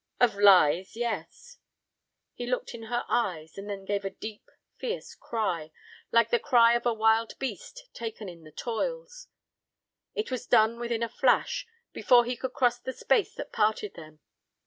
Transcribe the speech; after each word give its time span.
"Of 0.19 0.33
lies—yes." 0.33 1.59
He 2.33 2.47
looked 2.47 2.73
in 2.73 2.85
her 2.89 3.05
eyes, 3.07 3.55
and 3.55 3.69
then 3.69 3.85
gave 3.85 4.03
a 4.03 4.09
deep, 4.09 4.49
fierce 4.77 5.13
cry, 5.13 5.71
like 6.11 6.31
the 6.31 6.39
cry 6.39 6.73
of 6.73 6.87
a 6.87 6.91
wild 6.95 7.33
beast 7.37 7.87
taken 7.93 8.27
in 8.27 8.43
the 8.43 8.51
toils. 8.51 9.27
It 10.15 10.31
was 10.31 10.47
done 10.47 10.79
within 10.79 11.03
a 11.03 11.07
flash, 11.07 11.67
before 11.93 12.25
he 12.25 12.35
could 12.35 12.53
cross 12.53 12.79
the 12.79 12.93
space 12.93 13.35
that 13.35 13.53
parted 13.53 13.93
them. 13.93 14.21